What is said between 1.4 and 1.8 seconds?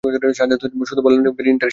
Interesting!